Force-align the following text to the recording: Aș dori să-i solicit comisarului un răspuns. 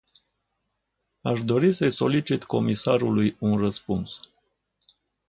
Aș 1.21 1.43
dori 1.43 1.71
să-i 1.73 1.91
solicit 1.91 2.43
comisarului 2.43 3.35
un 3.39 3.57
răspuns. 3.57 4.19